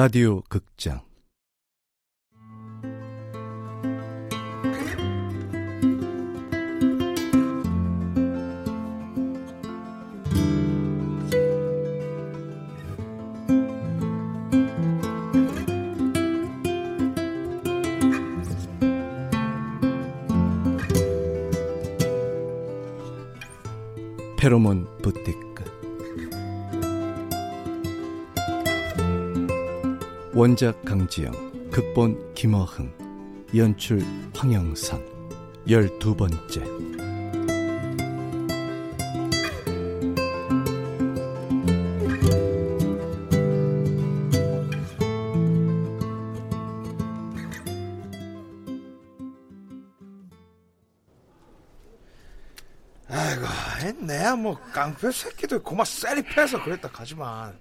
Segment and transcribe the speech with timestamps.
[0.00, 1.02] 라디오 극장
[30.32, 32.92] 원작 강지영 극본 김어흥
[33.56, 34.00] 연출
[34.32, 35.04] 황영선.
[35.68, 36.62] 열두 번째.
[53.08, 53.46] 아이고,
[54.06, 57.58] 내야 뭐 깡패 새끼들 고마 쎄리 패서 그랬다 하지만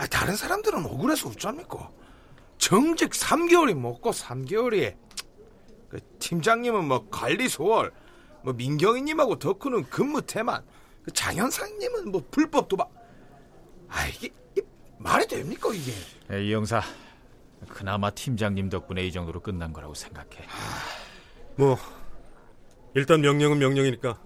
[0.00, 1.90] 아, 다른 사람들은 억울해서 웃자니까?
[2.56, 4.96] 정직 3개월이 먹고 3개월이
[5.90, 7.92] 그 팀장님은 뭐 관리 소월
[8.42, 10.64] 뭐 민경이님하고 덕후는 근무 태만
[11.02, 12.90] 그 장현상님은 뭐 불법 도박.
[13.88, 15.92] 아 이게, 이게 말이 됩니까 이게?
[16.38, 16.80] 이 형사
[17.68, 20.46] 그나마 팀장님 덕분에 이 정도로 끝난 거라고 생각해.
[21.56, 21.76] 뭐
[22.94, 24.18] 일단 명령은 명령이니까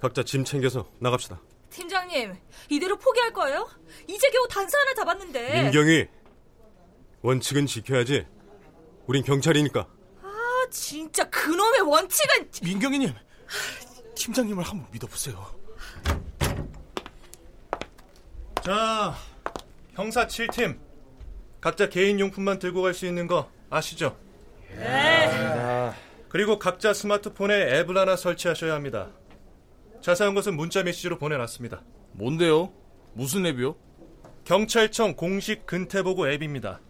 [0.00, 1.38] 각자 짐 챙겨서 나갑시다.
[1.72, 2.36] 팀장님,
[2.68, 3.68] 이대로 포기할 거예요?
[4.06, 5.62] 이제 겨우 단서 하나 잡았는데.
[5.64, 6.06] 민경이
[7.22, 8.26] 원칙은 지켜야지.
[9.06, 9.88] 우린 경찰이니까.
[10.22, 13.12] 아, 진짜 그놈의 원칙은 민경이님
[14.14, 15.44] 팀장님을 한번 믿어보세요
[18.64, 19.14] 자,
[19.94, 20.78] 형사 7팀.
[21.60, 24.16] 각자 개인 용품만 들고 갈 수 있는 거 아시죠?
[24.70, 25.92] 네.
[26.28, 29.10] 그리고 각자 스마트폰에 앱을 하나 설치하셔야 합니다.
[30.02, 31.82] 자세한 것은 문자 메시지로 보내놨습니다.
[32.12, 32.72] 뭔데요?
[33.14, 33.76] 무슨 앱이요?
[34.44, 36.80] 경찰청 공식 근태보고 앱입니다.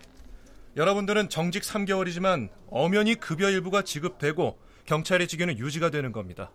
[0.77, 6.51] 여러분들은 정직 3개월이지만 엄연히 급여 일부가 지급되고 경찰의 직위는 유지가 되는 겁니다.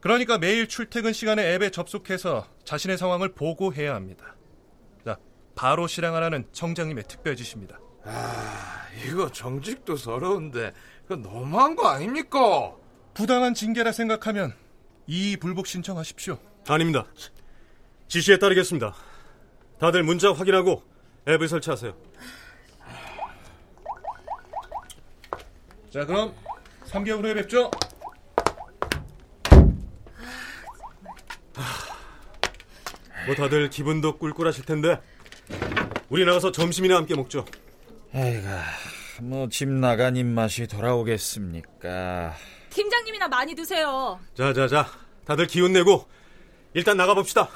[0.00, 4.34] 그러니까 매일 출퇴근 시간에 앱에 접속해서 자신의 상황을 보고해야 합니다.
[5.04, 5.16] 자,
[5.54, 7.78] 바로 실행하라는 청장님의 특별 지시입니다.
[8.04, 10.72] 아 이거 정직도 서러운데
[11.06, 12.74] 그 너무한 거 아닙니까
[13.14, 14.54] 부당한 징계라 생각하면
[15.06, 16.38] 이의 불복 신청하십시오.
[16.68, 17.06] 아닙니다.
[18.08, 18.94] 지시에 따르겠습니다.
[19.78, 20.82] 다들 문자 확인하고
[21.28, 21.94] 앱을 설치하세요.
[25.90, 26.34] 자, 그럼
[26.86, 27.70] 3개월 후에 뵙죠.
[33.26, 35.00] 뭐 다들 기분도 꿀꿀하실 텐데
[36.08, 37.44] 우리 나가서 점심이나 함께 먹죠.
[38.14, 38.62] 에이가
[39.22, 42.34] 뭐 집 나간 입맛이 돌아오겠습니까
[42.72, 44.18] 팀장님이나 많이 드세요.
[44.34, 44.86] 자 자 자
[45.24, 46.06] 다들 기운 내고
[46.74, 47.48] 일단 나가 봅시다.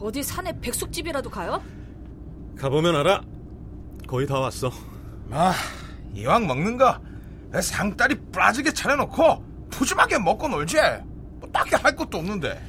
[0.00, 1.62] 어디 산에 백숙집이라도 가요?
[2.56, 3.22] 가보면 알아.
[4.06, 4.70] 거의 다 왔어.
[5.30, 5.52] 아
[6.14, 6.98] 이왕 먹는 거
[7.60, 10.76] 상다리 빠지게 차려놓고 푸짐하게 먹고 놀지
[11.40, 12.60] 뭐 딱히 할 것도 없는데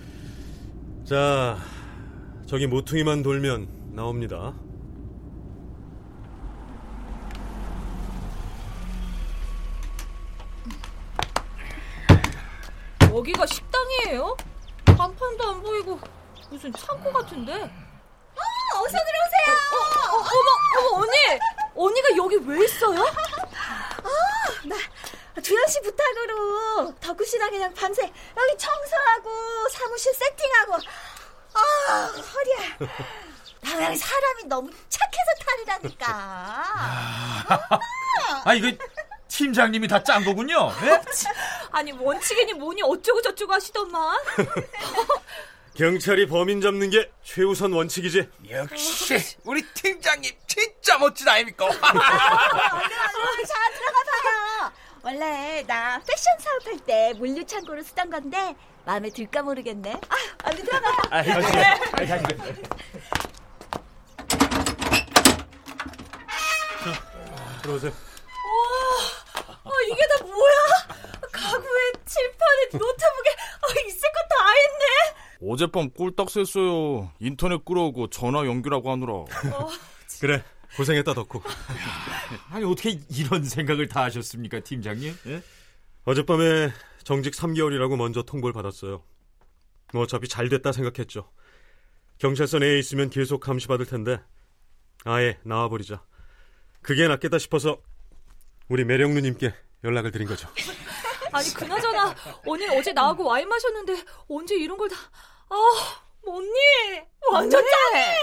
[1.05, 1.57] 자
[2.47, 4.53] 저기 모퉁이만 돌면 나옵니다.
[13.19, 14.35] 여기가 식당이에요?
[14.85, 15.99] 간판도 안 보이고
[16.49, 17.53] 무슨 창고 같은데?
[17.53, 19.49] 어서 들어오세요.
[19.73, 21.39] 어, 어, 어머, 어머, 언니!
[21.75, 22.99] 언니가 여기 왜 있어요?
[25.41, 30.73] 두현 씨 부탁으로 덕구 씨랑 그냥 밤새 여기 청소하고 사무실 세팅하고
[31.53, 32.77] 아 허리야.
[33.63, 36.05] 당연히 사람이 너무 착해서 탈이라니까.
[38.45, 38.71] 아 이거
[39.27, 41.01] 팀장님이 다 짠 거군요 예?
[41.71, 44.17] 아니, 원칙이니 뭐니 어쩌고 저쩌고 하시더만.
[45.75, 48.29] 경찰이 범인 잡는 게 최우선 원칙이지.
[48.49, 54.71] 역시 우리 팀장님 진짜 멋진 아닙니까 얼른 얼른 자 들어가 봐요.
[55.03, 58.55] 원래 나 패션 사업할 때 물류 창고로 쓰던 건데
[58.85, 59.93] 마음에 들까 모르겠네.
[60.09, 60.89] 아 얼른 들어가.
[67.61, 67.91] 들어오세요.
[69.63, 70.53] 아, 이게 다 뭐야?
[71.31, 73.29] 가구에 칠판에 노트북에
[73.61, 74.85] 아, 있을 거다 했네.
[75.41, 77.11] 어젯밤 꼴딱 샜어요.
[77.19, 79.13] 인터넷 끌어오고 전화 연결하고 하느라.
[80.19, 80.43] 그래
[80.75, 81.41] 고생했다 덕후.
[82.49, 85.41] 아니 어떻게 이런 생각을 다 하셨습니까 팀장님 예?
[86.05, 86.71] 어젯밤에
[87.03, 89.01] 정직 3개월이라고 먼저 통보를 받았어요.
[89.93, 91.29] 뭐 어차피 잘 됐다 생각했죠.
[92.19, 94.19] 경찰서 내에 있으면 계속 감시받을 텐데
[95.05, 96.03] 아예 나와버리자.
[96.81, 97.81] 그게 낫겠다 싶어서
[98.67, 99.53] 우리 매력 누님께
[99.83, 100.47] 연락을 드린 거죠.
[101.31, 102.15] 아니 그나저나
[102.45, 104.95] 언니 어제 나하고 와인 마셨는데 언제 이런 걸 다...
[105.49, 105.55] 아
[106.25, 106.49] 언니
[107.31, 107.69] 완전 왜?
[107.69, 108.19] 짱이에요.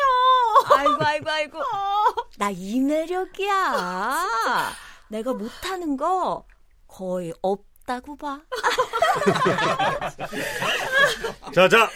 [0.76, 1.58] 아이고 아이고 아이고.
[2.38, 4.26] 나 이 매력이야.
[5.08, 6.44] 내가 못하는 거
[6.86, 8.40] 거의 없다고 봐.
[11.54, 11.90] 자자,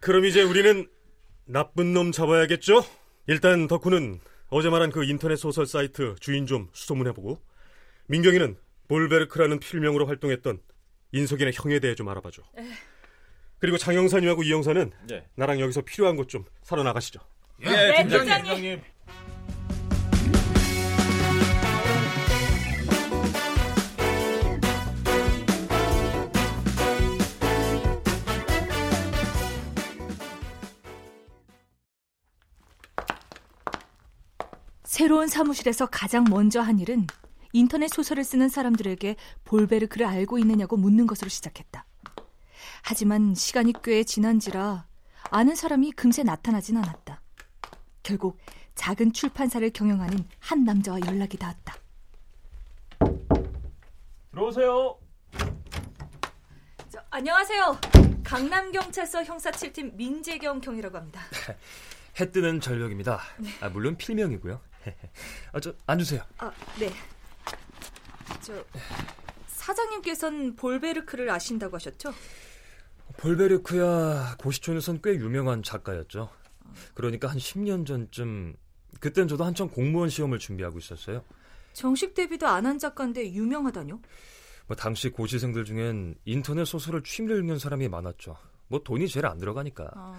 [0.00, 0.88] 그럼 이제 우리는
[1.44, 2.84] 나쁜 놈 잡아야겠죠?
[3.26, 7.38] 일단 덕후는 어제 말한 그 인터넷 소설 사이트 주인 좀 수소문해보고
[8.06, 8.56] 민경이는
[8.92, 10.60] 볼베르크라는 필명으로 활동했던
[11.12, 12.42] 인석이네 형에 대해 좀 알아봐줘.
[13.58, 15.26] 그리고 장영산님하고 이영사는 네.
[15.34, 17.20] 나랑 여기서 필요한 곳좀 사러 나가시죠.
[17.62, 18.44] 예, 네, 팀장님.
[18.44, 18.82] 팀장님.
[34.84, 37.06] 새로운 사무실에서 가장 먼저 한 일은
[37.52, 41.84] 인터넷 소설을 쓰는 사람들에게 볼베르크를 알고 있느냐고 묻는 것으로 시작했다.
[42.82, 44.86] 하지만 시간이 꽤 지난지라
[45.30, 47.20] 아는 사람이 금세 나타나진 않았다.
[48.02, 48.38] 결국
[48.74, 51.74] 작은 출판사를 경영하는 한 남자와 연락이 닿았다.
[54.32, 54.98] 들어오세요.
[56.90, 57.78] 저, 안녕하세요.
[58.24, 61.20] 강남경찰서 형사 7팀 민재경 경이라고 합니다.
[62.18, 63.20] 해 뜨는 전력입니다.
[63.60, 64.60] 아, 물론 필명이고요.
[65.52, 66.22] 아, 저 앉으세요.
[66.38, 66.90] 아, 네.
[68.40, 68.64] 저
[69.46, 72.12] 사장님께선 볼베르크를 아신다고 하셨죠?
[73.18, 76.30] 볼베르크야 고시촌에선 꽤 유명한 작가였죠.
[76.94, 78.54] 그러니까 한 10년 전쯤
[79.00, 81.22] 그땐 저도 한창 공무원 시험을 준비하고 있었어요.
[81.72, 84.00] 정식 데뷔도 안 한 작가인데 유명하다뇨?
[84.66, 88.36] 뭐 당시 고시생들 중엔 인터넷 소설을 취미로 읽는 사람이 많았죠.
[88.68, 89.90] 뭐 돈이 제일 안 들어가니까.
[89.94, 90.18] 아,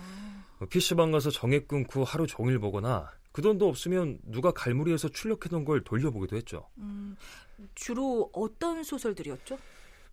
[0.59, 5.83] 뭐 PC방 가서 정액 끊고 하루 종일 보거나 그 돈도 없으면 누가 갈무리해서 출력해놓은 걸
[5.83, 6.69] 돌려보기도 했죠.
[6.77, 7.15] 음,
[7.75, 9.57] 주로 어떤 소설들이었죠?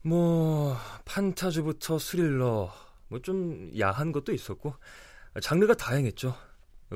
[0.03, 2.73] 뭐 판타지부터 스릴러
[3.09, 4.75] 뭐 좀 야한 것도 있었고
[5.43, 6.35] 장르가 다양했죠.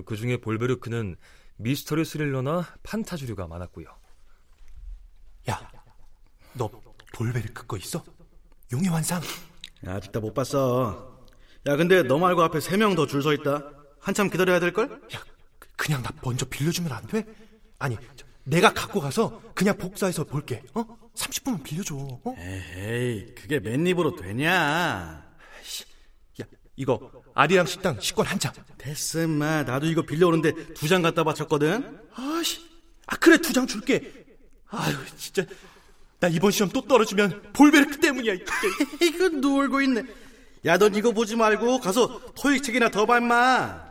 [0.07, 1.17] 그 중에 볼베르크는
[1.57, 3.87] 미스터리 스릴러나 판타지류가 많았고요.
[5.51, 5.71] 야,
[6.55, 6.71] 너
[7.15, 8.03] 볼베르크 거 있어?
[8.73, 9.21] 용의 환상?
[9.87, 11.21] 아직 다못 봤어.
[11.67, 13.71] 야, 근데 너 말고 앞에 세 명 더 줄 서 있다.
[14.01, 14.91] 한참 기다려야 될 걸?
[15.15, 15.23] 야,
[15.77, 17.25] 그냥 나 먼저 빌려주면 안 돼?
[17.79, 20.63] 아니, 저, 내가 갖고 가서 그냥 복사해서 볼게.
[20.75, 20.85] 어?
[21.15, 21.95] 30분만 빌려줘.
[21.97, 22.35] 어?
[22.39, 24.51] 에이, 그게 맨입으로 되냐?
[26.41, 26.45] 야,
[26.77, 28.53] 이거 아리랑 식당 식권 한 장.
[28.79, 29.63] 됐어, 임마.
[29.63, 32.01] 나도 이거 빌려오는데 두 장 갖다 바쳤거든?
[32.15, 32.61] 아씨,
[33.07, 34.25] 아 그래 두 장 줄게.
[34.69, 35.45] 아유, 진짜
[36.21, 38.35] 나 이번 시험 또 떨어지면 볼베르크 때문이야.
[39.03, 40.03] 이거 놀고 있네.
[40.67, 43.85] 야, 넌 이거 보지 말고 가서 토익 책이나 더 봐, 임마.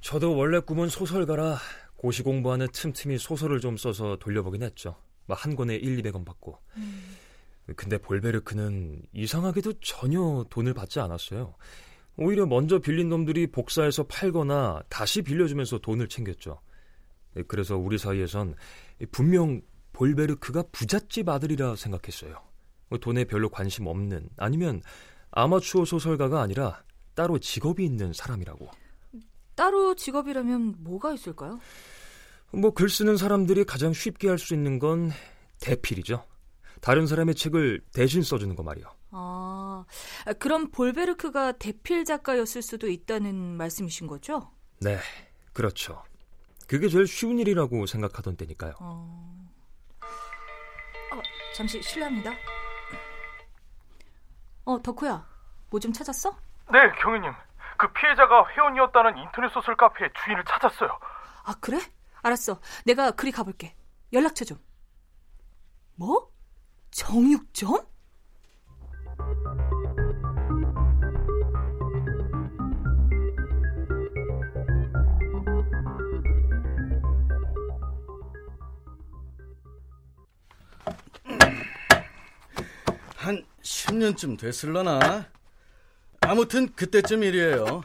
[0.00, 1.58] 저도 원래 꿈은 소설가라
[2.02, 4.96] 고시 공부하는 틈틈이 소설을 좀 써서 돌려보긴 했죠.
[5.26, 6.58] 막 한 권에 1, 200원 받고.
[7.76, 11.54] 근데 볼베르크는 이상하게도 전혀 돈을 받지 않았어요.
[12.16, 16.60] 오히려 먼저 빌린 놈들이 복사해서 팔거나 다시 빌려주면서 돈을 챙겼죠.
[17.46, 18.56] 그래서 우리 사이에선
[19.12, 19.62] 분명
[19.92, 22.34] 볼베르크가 부잣집 아들이라 생각했어요.
[23.00, 24.82] 돈에 별로 관심 없는 아니면
[25.30, 26.82] 아마추어 소설가가 아니라
[27.14, 28.81] 따로 직업이 있는 사람이라고.
[29.62, 31.60] 따로 직업이라면 뭐가 있을까요?
[32.52, 35.10] 뭐 글 쓰는 사람들이 가장 쉽게 할 수 있는 건
[35.60, 36.24] 대필이죠.
[36.80, 38.86] 다른 사람의 책을 대신 써주는 거 말이요.
[39.12, 39.84] 아,
[40.40, 44.50] 그럼 볼베르크가 대필 작가였을 수도 있다는 말씀이신 거죠?
[44.80, 44.98] 네,
[45.52, 46.02] 그렇죠.
[46.66, 48.72] 그게 제일 쉬운 일이라고 생각하던 때니까요.
[48.80, 49.48] 어...
[51.12, 51.20] 어,
[51.54, 52.32] 잠시 실례합니다.
[54.64, 55.24] 어, 덕후야,
[55.70, 56.36] 뭐 좀 찾았어?
[56.72, 57.30] 네, 경위님.
[57.82, 61.00] 그 피해자가 회원이었다는 인터넷 소설 카페의 주인을 찾았어요.
[61.42, 61.80] 아, 그래?
[62.22, 62.60] 알았어.
[62.86, 63.74] 내가 그리 가볼게.
[64.12, 64.56] 연락처 좀.
[65.96, 66.30] 뭐?
[66.92, 67.84] 정육점?
[83.16, 85.32] 한 10년쯤 됐을라나?
[86.32, 87.82] 아무튼 그때쯤 일이에요.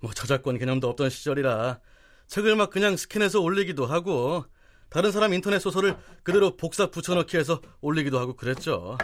[0.00, 1.80] 뭐 저작권 개념도 없던 시절이라
[2.26, 4.44] 책을 막 그냥 스캔해서 올리기도 하고
[4.90, 8.98] 다른 사람 인터넷 소설을 그대로 복사 붙여넣기 해서 올리기도 하고 그랬죠.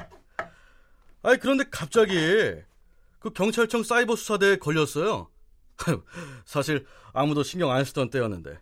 [1.23, 2.13] 아니 그런데 갑자기
[3.21, 5.31] 그 경찰청 사이버 수사대에 걸렸어요.
[6.45, 6.85] 사실
[7.15, 8.61] 아무도 신경 안 쓰던 때였는데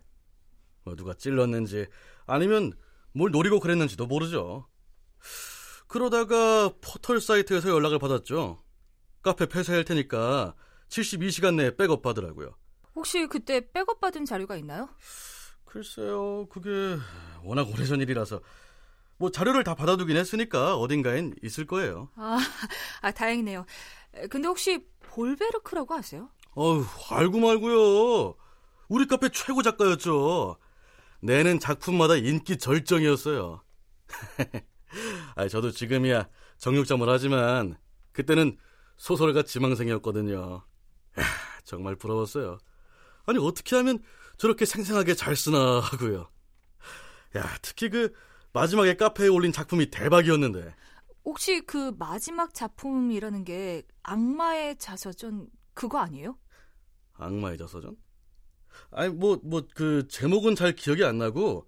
[0.85, 1.87] 뭐 누가 찔렀는지
[2.25, 2.71] 아니면
[3.11, 4.69] 뭘 노리고 그랬는지도 모르죠.
[5.87, 8.65] 그러다가 포털 사이트에서 연락을 받았죠.
[9.27, 10.55] 카페 폐쇄할 테니까
[10.87, 12.55] 72시간 내에 백업 받으라고요.
[12.95, 14.87] 혹시 그때 백업 받은 자료가 있나요?
[15.65, 16.97] 글쎄요, 그게
[17.43, 18.39] 워낙 오래전 일이라서
[19.17, 22.09] 뭐 자료를 다 받아두긴 했으니까 어딘가엔 있을 거예요.
[22.15, 22.37] 아,
[23.01, 23.65] 아 다행이네요.
[24.29, 26.29] 근데 혹시 볼베르크라고 아세요?
[26.55, 28.35] 어휴, 알고 말고요.
[28.87, 30.57] 우리 카페 최고 작가였죠.
[31.19, 33.61] 내는 작품마다 인기 절정이었어요.
[35.35, 36.29] 아, 저도 지금이야
[36.59, 37.75] 정육점을 하지만
[38.13, 38.57] 그때는
[38.97, 40.63] 소설가 지망생이었거든요.
[41.19, 41.23] 야,
[41.63, 42.57] 정말 부러웠어요.
[43.25, 43.99] 아니 어떻게 하면
[44.37, 46.29] 저렇게 생생하게 잘 쓰나 하고요.
[47.35, 48.13] 야, 특히 그
[48.53, 50.75] 마지막에 카페에 올린 작품이 대박이었는데.
[51.25, 56.37] 혹시 그 마지막 작품이라는 게 악마의 자서전 그거 아니에요?
[57.15, 57.95] 악마의 자서전?
[58.91, 61.67] 아니 뭐 뭐 그 제목은 잘 기억이 안 나고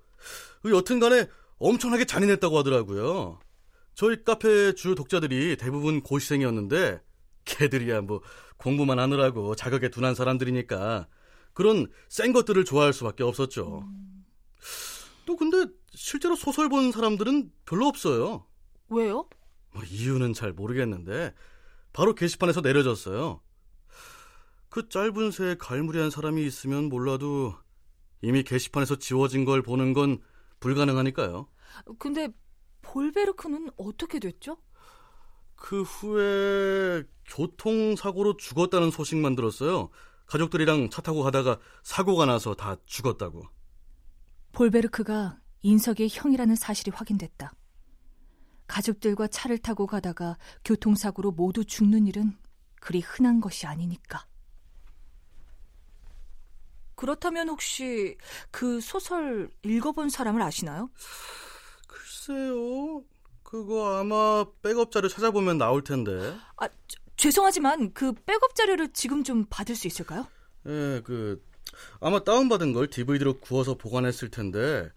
[0.62, 3.40] 그 여튼간에 엄청나게 잔인했다고 하더라고요.
[3.96, 7.02] 저희 카페 주요 독자들이 대부분 고시생이었는데
[7.50, 8.22] 걔들이야 뭐
[8.58, 11.08] 공부만 하느라고 자격에 둔한 사람들이니까
[11.53, 13.84] 그런 센 것들을 좋아할 수밖에 없었죠.
[13.86, 14.25] 음.
[15.25, 18.46] 또 근데 실제로 소설 본 사람들은 별로 없어요.
[18.89, 19.27] 왜요?
[19.72, 21.34] 뭐 이유는 잘 모르겠는데
[21.94, 23.41] 바로 게시판에서 내려졌어요.
[24.70, 27.56] 그 짧은 새에 갈무리한 사람이 있으면 몰라도
[28.22, 30.20] 이미 게시판에서 지워진 걸 보는 건
[30.60, 31.48] 불가능하니까요.
[31.98, 32.29] 근데
[32.82, 34.58] 볼베르크는 어떻게 됐죠?
[35.60, 39.89] 그 후에 교통사고로 죽었다는 소식만 들었어요.
[40.25, 43.44] 가족들이랑 차 타고 가다가 사고가 나서 다 죽었다고.
[44.54, 47.51] 볼베르크가 인석의 형이라는 사실이 확인됐다.
[48.68, 52.38] 가족들과 차를 타고 가다가 교통사고로 모두 죽는 일은
[52.80, 54.25] 그리 흔한 것이 아니니까.
[56.96, 58.18] 그렇다면 혹시
[58.51, 60.89] 그 소설 읽어본 사람을 아시나요?
[61.88, 63.04] 글쎄요.
[63.50, 66.36] 그거 아마 백업 자료 찾아보면 나올 텐데.
[66.58, 70.27] 아, 저, 죄송하지만 그 백업 자료를 지금 좀 받을 수 있을까요?
[70.68, 71.44] 예, 그
[72.00, 74.89] 아마 다운받은 걸 DVD로 구워서 보관했을 텐데.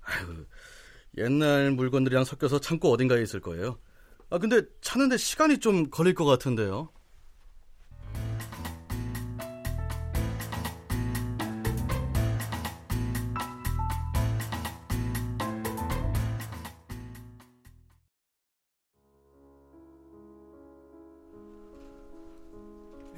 [0.00, 0.46] 아유,
[1.18, 3.78] 옛날 물건들이랑 섞여서 창고 어딘가에 있을 거예요.
[4.30, 6.88] 아, 근데 찾는데 시간이 좀 걸릴 것 같은데요.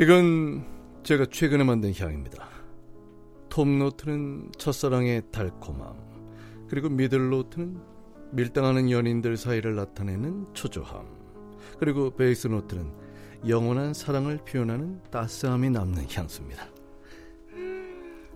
[0.01, 0.67] 이건
[1.05, 2.49] 제가 최근에 만든 향입니다.
[3.49, 5.95] 톱노트는 첫사랑의 달콤함,
[6.69, 7.81] 그리고 미들노트는
[8.33, 11.07] 밀당하는 연인들 사이를 나타내는 초조함,
[11.79, 12.91] 그리고 베이스노트는
[13.47, 16.67] 영원한 사랑을 표현하는 따스함이 남는 향수입니다.
[17.53, 18.35] 음,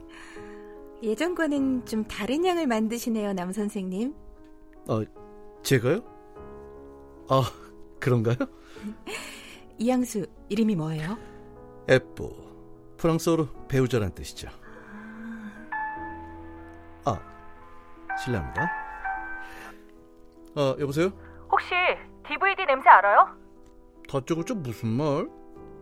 [1.03, 4.15] 예전과는 좀 다른 향을 만드시네요, 남 선생님.
[4.87, 5.05] 아,
[5.65, 6.05] 제가요?
[7.29, 7.43] 아,
[7.99, 8.37] 그런가요?
[9.79, 11.28] 이 향수 이름이 뭐예요?
[11.89, 12.31] 에뽀
[12.99, 14.49] 프랑스어로 배우자란 뜻이죠.
[17.05, 17.19] 아,
[18.23, 18.63] 실례합니다.
[20.57, 21.11] 아, 여보세요?
[21.51, 21.73] 혹시
[22.27, 23.29] DVD 냄새 알아요?
[24.11, 25.29] 다짜고짜 무슨 말?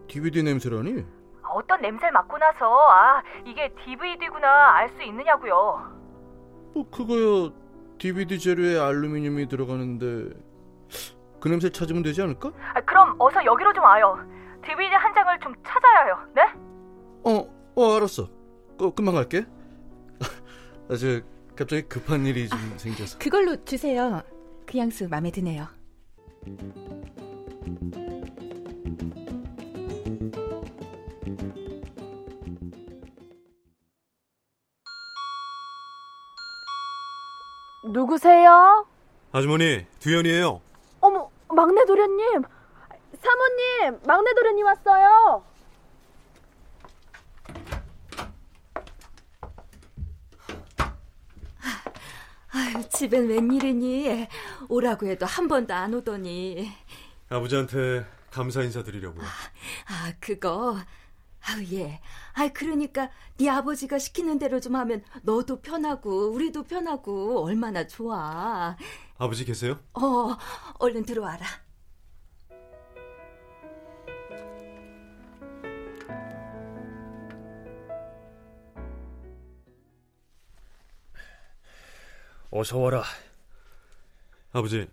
[0.08, 1.04] DVD 냄새라니?
[1.48, 5.96] 어떤 냄새를 맡고 나서 아, 이게 DVD구나 알 수 있느냐고요.
[6.74, 7.50] 뭐 그거야
[7.98, 10.36] DVD 재료에 알루미늄이 들어가는데
[11.40, 12.50] 그 냄새 찾으면 되지 않을까?
[12.74, 14.18] 아, 그럼 어서 여기로 좀 와요.
[14.66, 16.18] DVD 한 장을 좀 찾아야 해요.
[16.34, 16.42] 네?
[17.24, 18.28] 어, 어 알았어.
[18.78, 19.44] 어, 금방 갈게.
[20.90, 21.20] 아, 저
[21.54, 23.18] 갑자기 급한 일이 좀 아, 생겨서.
[23.18, 24.22] 그걸로 주세요.
[24.66, 25.66] 그 향수 마음에 드네요.
[37.92, 38.86] 누구세요?
[39.32, 40.60] 아주머니, 두현이에요.
[41.00, 42.42] 어머, 막내 도련님.
[43.20, 45.44] 사모님, 막내 도련님 왔어요.
[52.52, 54.28] 아유, 집엔 웬일이니?
[54.68, 56.70] 오라고 해도 한 번도 안 오더니.
[57.28, 59.24] 아버지한테 감사 인사드리려고요.
[59.24, 60.76] 아, 그거.
[61.48, 62.00] 아우 예.
[62.34, 68.76] 아 그러니까 네 아버지가 시키는 대로 좀 하면 너도 편하고 우리도 편하고 얼마나 좋아.
[69.16, 69.78] 아버지 계세요?
[69.94, 70.36] 어,
[70.80, 71.46] 얼른 들어와라.
[82.50, 83.02] 어서 와라.
[84.52, 84.88] 아버지,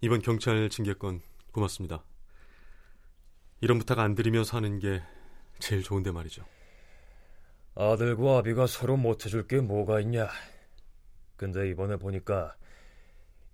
[0.00, 1.20] 이번 경찰 징계건
[1.52, 2.04] 고맙습니다.
[3.60, 5.02] 이런 부탁 안 드리며 사는 게
[5.58, 6.44] 제일 좋은데 말이죠.
[7.76, 10.28] 아들과 아비가 서로 못해줄 게 뭐가 있냐.
[11.36, 12.54] 근데 이번에 보니까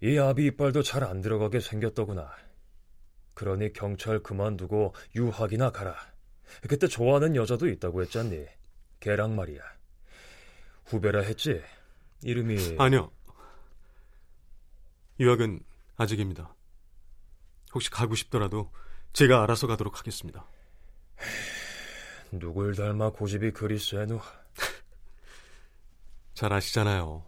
[0.03, 2.31] 이 아비 이빨도 잘 안 들어가게 생겼더구나.
[3.35, 5.97] 그러니 경찰 그만두고 유학이나 가라.
[6.69, 8.47] 그때 좋아하는 여자도 있다고 했잖니.
[8.99, 9.61] 걔랑 말이야.
[10.87, 11.63] 후배라 했지?
[12.23, 13.11] 이름이 아니요.
[15.19, 15.61] 유학은
[15.97, 16.55] 아직입니다.
[17.75, 18.71] 혹시 가고 싶더라도
[19.13, 20.45] 제가 알아서 가도록 하겠습니다.
[22.33, 24.21] 누굴 닮아 고집이 그리 세노?
[26.35, 27.25] 잘 아시잖아요.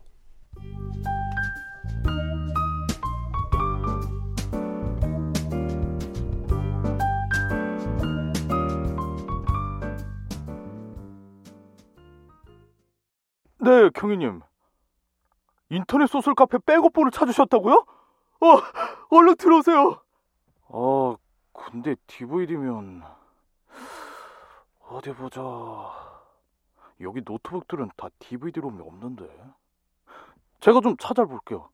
[13.59, 14.41] 네, 경위님.
[15.73, 17.75] 인터넷 소설 카페 백업본을 찾으셨다고요?
[18.41, 18.47] 어,
[19.11, 20.03] 얼른 들어오세요.
[20.69, 21.17] 아,
[21.53, 23.03] 근데 DVD면
[24.89, 25.41] 어디 보자.
[27.01, 29.25] 여기 노트북들은 다 DVD롬이 없는데.
[30.61, 31.71] 제가 좀 찾아볼게요.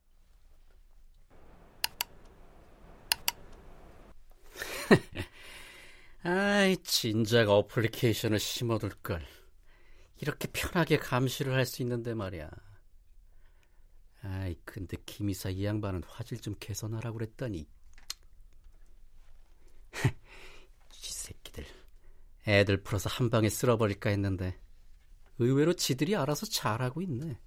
[6.23, 9.23] 아이, 진작 어플리케이션을 심어둘 걸.
[10.21, 12.51] 이렇게 편하게 감시를 할 수 있는데 말이야.
[14.23, 17.69] 아이, 근데 김이사 이 양반은 화질 좀 개선하라고 그랬더니.
[20.03, 21.65] 이 새끼들.
[22.47, 24.59] 애들 풀어서 한 방에 쓸어버릴까 했는데
[25.39, 27.39] 의외로 지들이 알아서 잘하고 있네.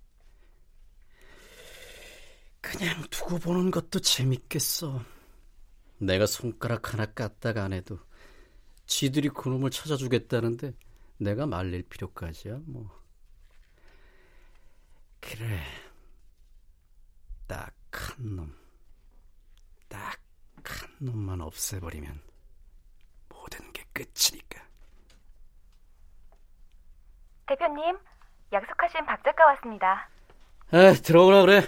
[2.61, 5.03] 그냥 두고 보는 것도 재밌겠어.
[5.97, 7.99] 내가 손가락 하나 까딱 안 해도
[8.85, 10.73] 지들이 그놈을 찾아주겠다는데
[11.17, 12.89] 내가 말릴 필요까지야 뭐.
[15.19, 15.59] 그래.
[17.51, 18.55] 딱 한 놈.
[19.89, 20.17] 딱
[20.63, 22.21] 한 놈만 없애버리면
[23.27, 24.61] 모든 게 끝이니까.
[27.47, 27.97] 대표님,
[28.53, 30.09] 약속하신 박 작가 왔습니다.
[30.71, 31.61] 에, 들어오라 그래.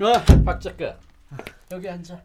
[0.00, 0.12] 와,
[0.44, 0.98] 박 작가.
[1.70, 2.24] 여기 앉아.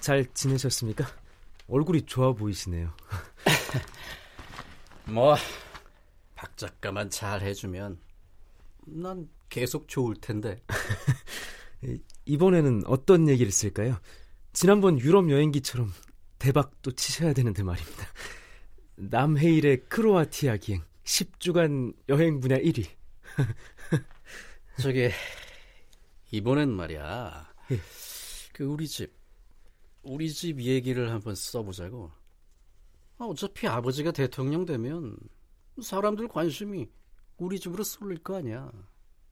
[0.00, 1.06] 잘 지내셨습니까?
[1.68, 2.92] 얼굴이 좋아 보이시네요.
[5.06, 5.36] 뭐,
[6.34, 7.98] 박 작가만 잘 해주면
[8.86, 10.62] 난 계속 좋을 텐데.
[12.24, 13.98] 이번에는 어떤 얘기를 쓸까요?
[14.52, 15.92] 지난번 유럽 여행기처럼
[16.38, 18.06] 대박 또 치셔야 되는데 말입니다.
[18.96, 22.86] 남해일의 크로아티아 기행 10주간 여행 분야 1위.
[24.80, 25.10] 저기
[26.30, 27.52] 이번엔 말이야.
[28.52, 29.12] 그 우리 집
[30.02, 32.10] 우리 집 얘기를 한번 써보자고.
[33.20, 35.14] 아, 어차피 아버지가 대통령 되면
[35.82, 36.88] 사람들 관심이
[37.36, 38.72] 우리 집으로 쏠릴 거 아니야.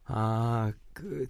[0.05, 1.27] 아, 그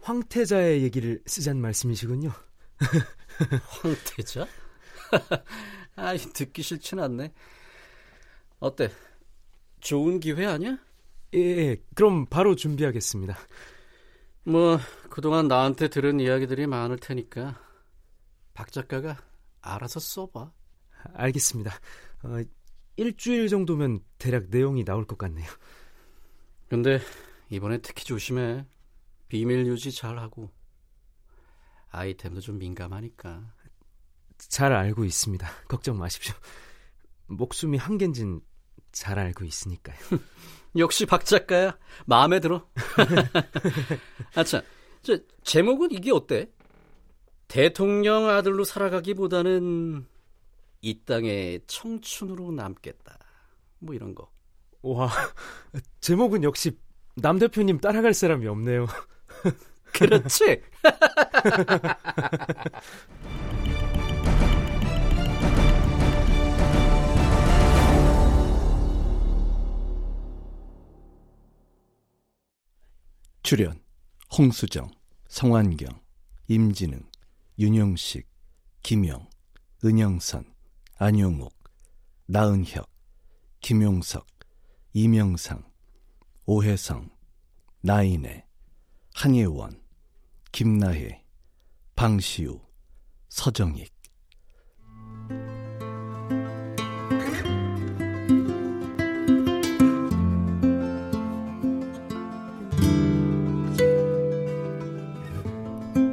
[0.00, 2.30] 황태자의 얘기를 쓰자는 말씀이시군요.
[3.82, 4.46] 황태자?
[5.96, 7.32] 아, 듣기 싫진 않네.
[8.60, 8.92] 어때?
[9.80, 10.78] 좋은 기회 아니야?
[11.34, 13.36] 예, 그럼 바로 준비하겠습니다.
[14.44, 14.78] 뭐
[15.10, 17.60] 그동안 나한테 들은 이야기들이 많을 테니까
[18.54, 19.18] 박 작가가
[19.60, 20.57] 알아서 써봐.
[21.14, 21.72] 알겠습니다.
[22.24, 22.42] 어,
[22.96, 25.48] 일주일 정도면 대략 내용이 나올 것 같네요.
[26.68, 27.00] 근데
[27.50, 28.66] 이번에 특히 조심해.
[29.28, 30.50] 비밀 유지 잘하고
[31.90, 33.54] 아이템도 좀 민감하니까.
[34.38, 35.48] 잘 알고 있습니다.
[35.68, 36.34] 걱정 마십시오.
[37.26, 38.40] 목숨이 한 갠진
[38.92, 39.96] 잘 알고 있으니까요.
[40.76, 41.78] 역시 박 작가야.
[42.06, 42.68] 마음에 들어.
[44.34, 44.62] 아참,
[45.02, 46.50] 저 제목은 이게 어때?
[47.48, 50.06] 대통령 아들로 살아가기보다는
[50.80, 53.18] 이 땅에 청춘으로 남겠다.
[53.78, 54.30] 뭐 이런 거.
[54.82, 55.10] 와,
[56.00, 56.78] 제목은 역시
[57.16, 58.86] 남 대표님 따라갈 사람이 없네요.
[59.92, 60.62] 그렇지.
[73.42, 73.80] 출연
[74.36, 74.90] 홍수정,
[75.26, 75.88] 성환경,
[76.48, 77.00] 임진흥,
[77.58, 78.28] 윤영식,
[78.82, 79.26] 김영,
[79.82, 80.44] 은영선,
[81.00, 81.54] 안용욱,
[82.26, 82.90] 나은혁,
[83.60, 84.26] 김용석,
[84.94, 85.62] 이명상,
[86.44, 87.08] 오혜성,
[87.82, 88.44] 나인애,
[89.14, 89.80] 한예원,
[90.50, 91.24] 김나혜,
[91.94, 92.60] 방시우,
[93.28, 93.94] 서정익.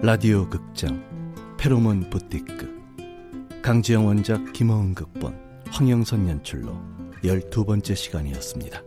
[0.04, 1.04] 라디오 극장
[1.58, 2.85] 페로몬 부티크
[3.66, 5.36] 강지영 원작 김어은 극본
[5.72, 6.78] 황영선 연출로
[7.24, 8.84] 열두 번째 시간이었습니다.